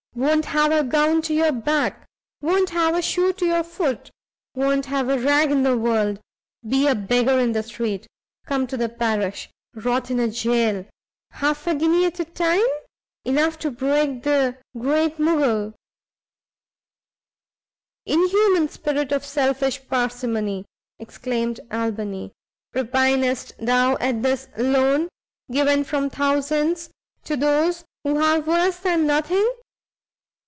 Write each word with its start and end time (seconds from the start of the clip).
won't 0.13 0.43
have 0.43 0.73
a 0.73 0.83
gown 0.83 1.21
to 1.21 1.33
your 1.33 1.53
back! 1.53 2.05
won't 2.41 2.71
have 2.71 2.93
a 2.93 3.01
shoe 3.01 3.31
to 3.31 3.45
your 3.45 3.63
foot! 3.63 4.11
won't 4.53 4.87
have 4.87 5.07
a 5.07 5.17
rag 5.17 5.49
in 5.49 5.63
the 5.63 5.77
world! 5.77 6.19
be 6.67 6.85
a 6.85 6.93
beggar 6.93 7.39
in 7.39 7.53
the 7.53 7.63
street! 7.63 8.05
come 8.45 8.67
to 8.67 8.75
the 8.75 8.89
parish! 8.89 9.49
rot 9.73 10.11
in 10.11 10.19
a 10.19 10.29
jail! 10.29 10.85
half 11.31 11.65
a 11.65 11.73
guinea 11.75 12.05
at 12.05 12.19
a 12.19 12.25
time! 12.25 12.59
enough 13.23 13.57
to 13.57 13.71
break 13.71 14.23
the 14.23 14.57
Great 14.77 15.17
Mogul!" 15.17 15.73
"Inhuman 18.05 18.67
spirit 18.67 19.13
of 19.13 19.23
selfish 19.25 19.87
parsimony!" 19.87 20.65
exclaimed 20.99 21.57
Albany, 21.71 22.33
"repinest 22.75 23.53
thou 23.65 23.95
at 24.01 24.21
this 24.21 24.49
loan, 24.57 25.07
given 25.49 25.85
from 25.85 26.09
thousands 26.09 26.89
to 27.23 27.37
those 27.37 27.85
who 28.03 28.19
have 28.19 28.45
worse 28.45 28.75
than 28.79 29.07
nothing? 29.07 29.49